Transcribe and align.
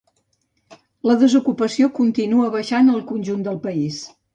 La 1.11 1.17
desocupació 1.25 1.93
continua 2.01 2.51
baixant 2.59 2.95
al 2.99 3.09
conjunt 3.15 3.51
del 3.51 3.67
país. 3.69 4.07